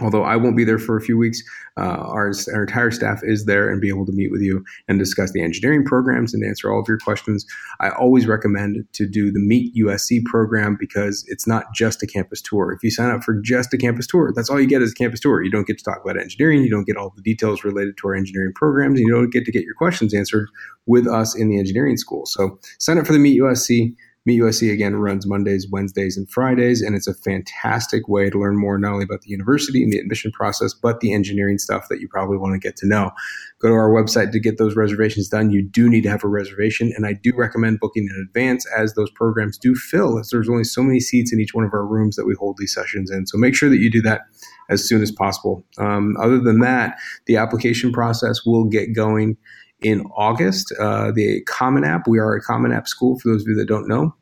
Although 0.00 0.22
I 0.22 0.36
won't 0.36 0.56
be 0.56 0.64
there 0.64 0.78
for 0.78 0.96
a 0.96 1.02
few 1.02 1.18
weeks, 1.18 1.42
uh, 1.76 1.82
our, 1.82 2.32
our 2.54 2.62
entire 2.62 2.90
staff 2.90 3.20
is 3.22 3.44
there 3.44 3.70
and 3.70 3.80
be 3.80 3.88
able 3.88 4.06
to 4.06 4.12
meet 4.12 4.30
with 4.30 4.40
you 4.40 4.64
and 4.88 4.98
discuss 4.98 5.32
the 5.32 5.42
engineering 5.42 5.84
programs 5.84 6.32
and 6.32 6.42
answer 6.44 6.72
all 6.72 6.80
of 6.80 6.88
your 6.88 6.98
questions. 6.98 7.44
I 7.80 7.90
always 7.90 8.26
recommend 8.26 8.86
to 8.92 9.06
do 9.06 9.30
the 9.30 9.40
Meet 9.40 9.74
USC 9.74 10.24
program 10.24 10.76
because 10.80 11.24
it's 11.28 11.46
not 11.46 11.66
just 11.74 12.02
a 12.02 12.06
campus 12.06 12.40
tour. 12.40 12.72
If 12.72 12.82
you 12.82 12.90
sign 12.90 13.10
up 13.10 13.22
for 13.22 13.34
just 13.42 13.74
a 13.74 13.78
campus 13.78 14.06
tour, 14.06 14.32
that's 14.34 14.48
all 14.48 14.60
you 14.60 14.66
get 14.66 14.82
is 14.82 14.92
a 14.92 14.94
campus 14.94 15.20
tour. 15.20 15.42
You 15.42 15.50
don't 15.50 15.66
get 15.66 15.78
to 15.78 15.84
talk 15.84 16.02
about 16.02 16.18
engineering, 16.18 16.62
you 16.62 16.70
don't 16.70 16.86
get 16.86 16.96
all 16.96 17.12
the 17.14 17.22
details 17.22 17.62
related 17.62 17.98
to 17.98 18.08
our 18.08 18.14
engineering 18.14 18.52
programs, 18.54 18.98
and 18.98 19.06
you 19.06 19.12
don't 19.12 19.30
get 19.30 19.44
to 19.44 19.52
get 19.52 19.64
your 19.64 19.74
questions 19.74 20.14
answered 20.14 20.48
with 20.86 21.06
us 21.06 21.36
in 21.36 21.48
the 21.48 21.58
engineering 21.58 21.98
school. 21.98 22.24
So 22.24 22.58
sign 22.78 22.98
up 22.98 23.06
for 23.06 23.12
the 23.12 23.18
Meet 23.18 23.40
USC. 23.40 23.94
Meet 24.24 24.40
USC 24.40 24.72
again 24.72 24.94
runs 24.94 25.26
Mondays, 25.26 25.66
Wednesdays, 25.68 26.16
and 26.16 26.30
Fridays, 26.30 26.80
and 26.80 26.94
it's 26.94 27.08
a 27.08 27.14
fantastic 27.14 28.06
way 28.06 28.30
to 28.30 28.38
learn 28.38 28.56
more 28.56 28.78
not 28.78 28.92
only 28.92 29.04
about 29.04 29.22
the 29.22 29.30
university 29.30 29.82
and 29.82 29.92
the 29.92 29.98
admission 29.98 30.30
process, 30.30 30.72
but 30.72 31.00
the 31.00 31.12
engineering 31.12 31.58
stuff 31.58 31.88
that 31.88 31.98
you 31.98 32.06
probably 32.06 32.36
want 32.36 32.52
to 32.54 32.60
get 32.60 32.76
to 32.76 32.86
know. 32.86 33.10
Go 33.60 33.68
to 33.68 33.74
our 33.74 33.90
website 33.90 34.30
to 34.30 34.38
get 34.38 34.58
those 34.58 34.76
reservations 34.76 35.28
done. 35.28 35.50
You 35.50 35.62
do 35.62 35.88
need 35.88 36.02
to 36.02 36.08
have 36.08 36.22
a 36.22 36.28
reservation, 36.28 36.92
and 36.96 37.04
I 37.04 37.14
do 37.14 37.32
recommend 37.34 37.80
booking 37.80 38.04
in 38.08 38.24
advance 38.28 38.64
as 38.76 38.94
those 38.94 39.10
programs 39.10 39.58
do 39.58 39.74
fill, 39.74 40.20
as 40.20 40.28
there's 40.30 40.48
only 40.48 40.64
so 40.64 40.84
many 40.84 41.00
seats 41.00 41.32
in 41.32 41.40
each 41.40 41.52
one 41.54 41.64
of 41.64 41.74
our 41.74 41.84
rooms 41.84 42.14
that 42.14 42.26
we 42.26 42.36
hold 42.38 42.58
these 42.58 42.72
sessions 42.72 43.10
in. 43.10 43.26
So 43.26 43.36
make 43.38 43.56
sure 43.56 43.70
that 43.70 43.80
you 43.80 43.90
do 43.90 44.02
that 44.02 44.20
as 44.70 44.86
soon 44.86 45.02
as 45.02 45.10
possible. 45.10 45.64
Um, 45.78 46.16
other 46.20 46.38
than 46.38 46.60
that, 46.60 46.96
the 47.26 47.36
application 47.36 47.90
process 47.90 48.46
will 48.46 48.66
get 48.66 48.94
going 48.94 49.36
in 49.82 50.02
August. 50.16 50.72
Uh, 50.78 51.12
the 51.12 51.42
Common 51.42 51.84
App, 51.84 52.06
we 52.08 52.18
are 52.18 52.34
a 52.34 52.40
Common 52.40 52.72
App 52.72 52.88
school 52.88 53.18
for 53.18 53.28
those 53.28 53.42
of 53.42 53.48
you 53.48 53.54
that 53.56 53.66
don't 53.66 53.88
know 53.88 54.14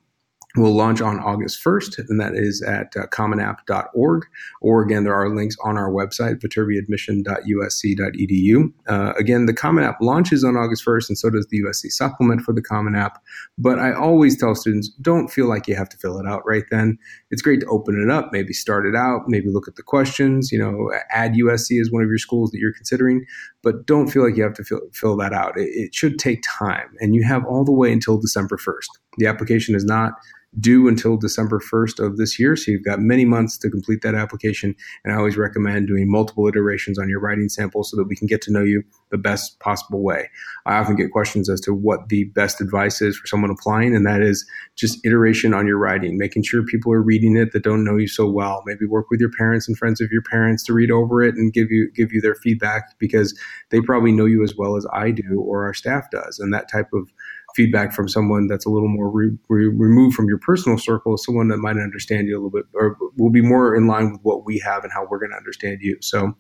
will 0.57 0.75
launch 0.75 1.01
on 1.01 1.21
August 1.21 1.65
1st, 1.65 2.09
and 2.09 2.21
that 2.21 2.35
is 2.35 2.61
at 2.63 2.93
uh, 2.97 3.07
commonapp.org. 3.07 4.27
Or 4.61 4.83
again, 4.83 5.05
there 5.05 5.15
are 5.15 5.33
links 5.35 5.57
on 5.65 5.79
our 5.79 5.91
website, 5.91 6.41
viterbiadmission.usc.edu. 6.41 8.73
Uh, 8.89 9.13
again, 9.17 9.47
the 9.47 9.55
Common 9.55 9.85
App 9.85 9.99
launches 10.01 10.43
on 10.43 10.57
August 10.57 10.85
1st, 10.85 11.11
and 11.11 11.19
so 11.19 11.31
does 11.31 11.47
the 11.51 11.63
USC 11.63 11.91
supplement 11.91 12.41
for 12.43 12.53
the 12.53 12.63
Common 12.63 12.97
App. 12.97 13.23
But 13.59 13.79
I 13.79 13.93
always 13.93 14.37
tell 14.39 14.57
students 14.57 14.89
don't 15.01 15.29
feel 15.29 15.47
like 15.47 15.69
you 15.69 15.77
have 15.77 15.89
to 15.91 15.97
fill 15.97 16.19
it 16.19 16.27
out 16.27 16.43
right 16.45 16.65
then. 16.71 16.99
It's 17.31 17.43
great 17.43 17.61
to 17.61 17.67
open 17.67 18.03
it 18.03 18.11
up, 18.11 18.33
maybe 18.33 18.53
start 18.53 18.87
it 18.87 18.97
out, 18.97 19.29
maybe 19.29 19.51
look 19.51 19.69
at 19.69 19.77
the 19.77 19.83
questions, 19.83 20.51
you 20.51 20.59
know, 20.59 20.91
add 21.11 21.35
USC 21.35 21.81
as 21.81 21.93
one 21.93 22.03
of 22.03 22.09
your 22.09 22.19
schools 22.19 22.51
that 22.51 22.59
you're 22.59 22.73
considering, 22.73 23.25
but 23.63 23.87
don't 23.87 24.09
feel 24.09 24.25
like 24.25 24.37
you 24.37 24.43
have 24.43 24.55
to 24.55 24.65
fill, 24.65 24.81
fill 24.93 25.17
that 25.19 25.33
out. 25.33 25.57
It, 25.57 25.69
it 25.69 25.95
should 25.95 26.19
take 26.19 26.43
time, 26.43 26.89
and 26.99 27.15
you 27.15 27.23
have 27.23 27.47
all 27.47 27.65
the 27.65 27.73
way 27.73 27.93
until 27.93 28.19
December 28.19 28.57
1st. 28.57 28.89
The 29.19 29.27
application 29.27 29.75
is 29.75 29.85
not 29.85 30.15
due 30.59 30.89
until 30.89 31.17
December 31.17 31.61
1st 31.61 32.05
of 32.05 32.17
this 32.17 32.39
year. 32.39 32.57
So 32.57 32.73
you've 32.73 32.85
got 32.85 32.99
many 32.99 33.25
months 33.25 33.57
to 33.59 33.71
complete 33.71 34.03
that 34.03 34.17
application. 34.17 34.75
And 35.05 35.13
I 35.15 35.17
always 35.17 35.37
recommend 35.37 35.87
doing 35.87 36.11
multiple 36.11 36.49
iterations 36.49 36.99
on 36.99 37.09
your 37.09 37.21
writing 37.21 37.49
sample 37.49 37.85
so 37.85 37.97
that 37.97 38.09
we 38.09 38.17
can 38.17 38.27
get 38.27 38.43
to 38.43 38.53
know 38.53 38.65
you 38.65 38.83
the 39.11 39.19
best 39.19 39.61
possible 39.61 40.03
way. 40.03 40.29
I 40.67 40.77
often 40.79 40.97
get 40.97 41.13
questions 41.13 41.49
as 41.49 41.61
to 41.63 41.75
what 41.75 42.09
the 42.09 42.25
best 42.35 42.61
advice 42.61 43.01
is 43.01 43.17
for 43.17 43.27
someone 43.27 43.51
applying, 43.51 43.95
and 43.95 44.07
that 44.07 44.23
is 44.23 44.45
just 44.77 45.05
iteration 45.05 45.55
on 45.55 45.67
your 45.67 45.79
writing, 45.79 46.19
making 46.19 46.43
sure 46.43 46.65
people 46.65 46.93
are 46.93 47.03
reading 47.03 47.37
it 47.37 47.53
that 47.53 47.63
don't 47.63 47.85
know 47.85 47.97
you 47.97 48.09
so 48.09 48.29
well. 48.29 48.63
Maybe 48.67 48.87
work 48.87 49.11
with 49.11 49.21
your 49.21 49.31
parents 49.37 49.69
and 49.69 49.77
friends 49.77 50.01
of 50.01 50.11
your 50.11 50.23
parents 50.23 50.65
to 50.65 50.73
read 50.73 50.91
over 50.91 51.23
it 51.23 51.35
and 51.35 51.53
give 51.53 51.71
you 51.71 51.91
give 51.95 52.13
you 52.13 52.21
their 52.21 52.35
feedback 52.35 52.99
because 52.99 53.39
they 53.71 53.81
probably 53.81 54.13
know 54.13 54.27
you 54.27 54.43
as 54.43 54.55
well 54.57 54.77
as 54.77 54.87
I 54.93 55.11
do 55.11 55.41
or 55.41 55.65
our 55.65 55.75
staff 55.75 56.11
does. 56.11 56.39
And 56.39 56.53
that 56.55 56.71
type 56.71 56.89
of 56.93 57.11
feedback 57.57 57.93
from 57.93 58.09
someone 58.09 58.47
that's 58.47 58.67
a 58.67 58.71
little 58.71 58.89
more 58.89 59.11
re- 59.11 59.37
re- 59.49 59.67
removed 59.67 60.15
from 60.15 60.27
your 60.27 60.39
personal 60.39 60.79
circle, 60.79 61.17
someone 61.17 61.49
that 61.49 61.59
might 61.59 61.77
understand 61.77 62.27
you 62.27 62.35
a 62.35 62.39
little 62.39 62.51
bit 62.51 62.65
or 62.75 62.97
will 63.17 63.31
be 63.31 63.43
more 63.43 63.75
in 63.75 63.87
line 63.87 64.13
with 64.13 64.21
what 64.23 64.45
we 64.45 64.59
have 64.59 64.85
and 64.85 64.93
how 64.93 65.07
we're 65.09 65.19
going 65.19 65.31
to 65.31 65.37
understand 65.37 65.79
you. 65.81 65.97
So, 66.01 66.33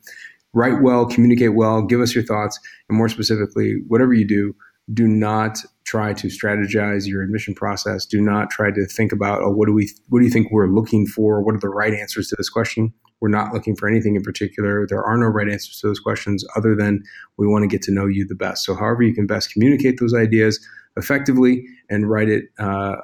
write 0.52 0.82
well, 0.82 1.06
communicate 1.06 1.54
well, 1.54 1.82
give 1.82 2.00
us 2.00 2.14
your 2.14 2.24
thoughts, 2.24 2.58
and 2.88 2.98
more 2.98 3.08
specifically, 3.08 3.76
whatever 3.88 4.12
you 4.12 4.26
do, 4.26 4.54
do 4.92 5.06
not 5.06 5.58
try 5.84 6.12
to 6.12 6.28
strategize 6.28 7.06
your 7.06 7.22
admission 7.22 7.54
process. 7.54 8.06
Do 8.06 8.20
not 8.20 8.50
try 8.50 8.70
to 8.70 8.86
think 8.86 9.12
about, 9.12 9.42
oh, 9.42 9.50
what 9.50 9.66
do 9.66 9.72
we, 9.72 9.90
what 10.08 10.20
do 10.20 10.24
you 10.24 10.30
think 10.30 10.50
we're 10.50 10.68
looking 10.68 11.06
for? 11.06 11.42
What 11.42 11.54
are 11.54 11.60
the 11.60 11.68
right 11.68 11.94
answers 11.94 12.28
to 12.28 12.36
this 12.36 12.48
question? 12.48 12.92
We're 13.20 13.28
not 13.28 13.52
looking 13.52 13.76
for 13.76 13.88
anything 13.88 14.16
in 14.16 14.22
particular. 14.22 14.86
There 14.88 15.02
are 15.02 15.16
no 15.16 15.26
right 15.26 15.48
answers 15.48 15.80
to 15.80 15.88
those 15.88 16.00
questions 16.00 16.44
other 16.56 16.74
than 16.74 17.02
we 17.36 17.46
want 17.46 17.62
to 17.64 17.68
get 17.68 17.82
to 17.82 17.92
know 17.92 18.06
you 18.06 18.26
the 18.26 18.34
best. 18.34 18.64
So, 18.64 18.74
however 18.74 19.02
you 19.02 19.14
can 19.14 19.26
best 19.26 19.52
communicate 19.52 20.00
those 20.00 20.14
ideas, 20.14 20.58
effectively 20.96 21.64
and 21.88 22.10
write 22.10 22.28
it 22.28 22.44
uh, 22.58 22.96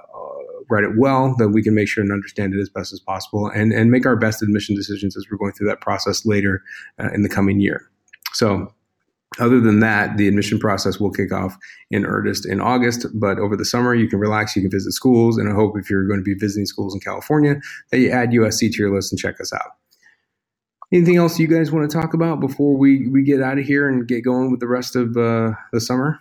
write 0.69 0.85
it 0.85 0.93
well, 0.99 1.35
then 1.38 1.52
we 1.52 1.62
can 1.62 1.75
make 1.75 1.88
sure 1.88 2.02
and 2.02 2.12
understand 2.12 2.52
it 2.52 2.61
as 2.61 2.69
best 2.69 2.93
as 2.93 3.00
possible 3.00 3.49
and, 3.55 3.73
and 3.73 3.90
make 3.90 4.05
our 4.05 4.16
best 4.16 4.43
admission 4.43 4.75
decisions 4.75 5.16
as 5.16 5.25
we're 5.31 5.38
going 5.38 5.52
through 5.52 5.69
that 5.69 5.81
process 5.81 6.26
later 6.26 6.62
uh, 6.99 7.09
in 7.14 7.23
the 7.23 7.28
coming 7.28 7.61
year. 7.61 7.88
So, 8.33 8.73
other 9.38 9.61
than 9.61 9.81
that, 9.81 10.16
the 10.16 10.28
admission 10.28 10.59
process 10.59 10.99
will 10.99 11.11
kick 11.11 11.33
off 11.33 11.57
in 11.90 12.07
earnest 12.07 12.47
in 12.47 12.61
August. 12.61 13.07
But 13.14 13.38
over 13.38 13.57
the 13.57 13.64
summer, 13.64 13.95
you 13.95 14.09
can 14.09 14.19
relax, 14.19 14.57
you 14.57 14.62
can 14.62 14.71
visit 14.71 14.93
schools, 14.93 15.38
and 15.38 15.49
I 15.49 15.55
hope 15.55 15.78
if 15.78 15.90
you're 15.90 16.07
going 16.07 16.21
to 16.21 16.25
be 16.25 16.35
visiting 16.35 16.66
schools 16.66 16.95
in 16.95 17.00
California, 17.00 17.57
that 17.90 17.99
you 17.99 18.11
add 18.11 18.31
USC 18.31 18.71
to 18.73 18.78
your 18.78 18.95
list 18.95 19.12
and 19.12 19.19
check 19.19 19.40
us 19.40 19.52
out. 19.52 19.73
Anything 20.93 21.16
else 21.16 21.38
you 21.38 21.49
guys 21.49 21.73
want 21.73 21.90
to 21.90 21.97
talk 21.97 22.14
about 22.14 22.40
before 22.40 22.76
we, 22.76 23.09
we 23.09 23.25
get 23.25 23.43
out 23.43 23.59
of 23.59 23.64
here 23.64 23.88
and 23.88 24.07
get 24.07 24.25
going 24.25 24.50
with 24.50 24.61
the 24.61 24.69
rest 24.69 24.95
of 24.95 25.16
uh, 25.16 25.52
the 25.73 25.81
summer? 25.81 26.21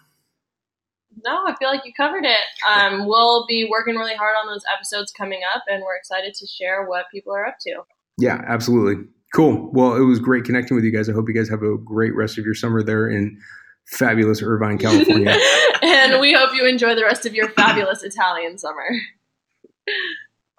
No, 1.24 1.46
I 1.46 1.56
feel 1.58 1.70
like 1.70 1.86
you 1.86 1.94
covered 1.94 2.26
it. 2.26 2.40
Um, 2.68 3.08
we'll 3.08 3.46
be 3.46 3.68
working 3.70 3.96
really 3.96 4.16
hard 4.16 4.36
on 4.42 4.48
those 4.48 4.64
episodes 4.76 5.12
coming 5.12 5.42
up, 5.56 5.64
and 5.68 5.84
we're 5.84 5.96
excited 5.96 6.34
to 6.36 6.48
share 6.48 6.86
what 6.86 7.06
people 7.12 7.34
are 7.34 7.46
up 7.46 7.56
to. 7.62 7.84
Yeah, 8.18 8.44
absolutely. 8.48 9.06
Cool. 9.36 9.70
Well, 9.74 9.96
it 9.98 10.06
was 10.06 10.20
great 10.20 10.46
connecting 10.46 10.76
with 10.76 10.86
you 10.86 10.92
guys. 10.92 11.10
I 11.10 11.12
hope 11.12 11.28
you 11.28 11.36
guys 11.36 11.50
have 11.50 11.62
a 11.62 11.78
great 11.78 12.16
rest 12.16 12.38
of 12.38 12.46
your 12.46 12.54
summer 12.54 12.82
there 12.82 13.10
in 13.10 13.38
fabulous 13.86 14.42
Irvine, 14.42 14.78
California. 14.78 15.38
and 15.82 16.22
we 16.22 16.32
hope 16.32 16.56
you 16.56 16.66
enjoy 16.66 16.96
the 16.96 17.04
rest 17.04 17.26
of 17.26 17.36
your 17.36 17.50
fabulous 17.50 18.02
Italian 18.02 18.58
summer. 18.58 18.88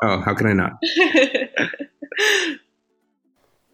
Oh, 0.02 0.20
how 0.20 0.34
can 0.34 0.46
I 0.46 0.52
not? 0.52 0.72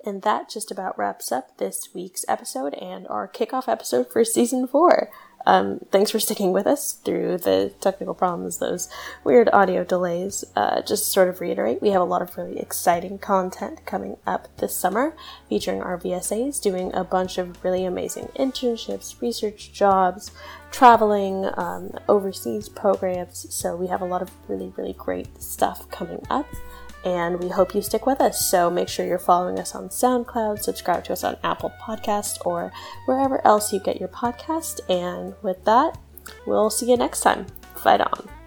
and 0.06 0.22
that 0.22 0.48
just 0.48 0.70
about 0.70 0.96
wraps 0.96 1.32
up 1.32 1.58
this 1.58 1.88
week's 1.92 2.24
episode 2.28 2.74
and 2.74 3.08
our 3.08 3.26
kickoff 3.26 3.66
episode 3.66 4.08
for 4.08 4.24
season 4.24 4.68
four. 4.68 5.10
Um, 5.46 5.80
thanks 5.90 6.10
for 6.10 6.20
sticking 6.20 6.52
with 6.52 6.66
us 6.66 6.92
through 6.92 7.38
the 7.38 7.72
technical 7.80 8.14
problems, 8.14 8.58
those 8.58 8.88
weird 9.24 9.48
audio 9.52 9.84
delays. 9.84 10.44
Uh, 10.54 10.82
just 10.82 11.04
to 11.04 11.10
sort 11.10 11.28
of 11.28 11.40
reiterate, 11.40 11.82
we 11.82 11.90
have 11.90 12.02
a 12.02 12.06
lot 12.06 12.22
of 12.22 12.36
really 12.36 12.58
exciting 12.58 13.18
content 13.18 13.84
coming 13.86 14.16
up 14.26 14.48
this 14.58 14.74
summer 14.74 15.14
featuring 15.48 15.82
our 15.82 15.98
VSAs 15.98 16.60
doing 16.60 16.92
a 16.94 17.04
bunch 17.04 17.38
of 17.38 17.62
really 17.64 17.84
amazing 17.84 18.26
internships, 18.36 19.20
research 19.20 19.72
jobs, 19.72 20.30
traveling, 20.70 21.48
um, 21.56 21.92
overseas 22.08 22.68
programs. 22.68 23.52
So 23.54 23.76
we 23.76 23.88
have 23.88 24.00
a 24.00 24.06
lot 24.06 24.22
of 24.22 24.30
really, 24.48 24.72
really 24.76 24.94
great 24.94 25.42
stuff 25.42 25.90
coming 25.90 26.24
up 26.30 26.46
and 27.04 27.40
we 27.40 27.48
hope 27.48 27.74
you 27.74 27.82
stick 27.82 28.06
with 28.06 28.20
us. 28.20 28.48
So 28.48 28.70
make 28.70 28.88
sure 28.88 29.06
you're 29.06 29.18
following 29.18 29.58
us 29.58 29.74
on 29.74 29.88
SoundCloud, 29.88 30.62
subscribe 30.62 31.04
to 31.04 31.12
us 31.12 31.24
on 31.24 31.36
Apple 31.42 31.72
Podcast 31.80 32.44
or 32.46 32.72
wherever 33.06 33.44
else 33.46 33.72
you 33.72 33.80
get 33.80 34.00
your 34.00 34.08
podcast. 34.08 34.80
And 34.88 35.34
with 35.42 35.64
that, 35.64 35.98
we'll 36.46 36.70
see 36.70 36.90
you 36.90 36.96
next 36.96 37.20
time. 37.20 37.46
Fight 37.74 38.00
on. 38.00 38.41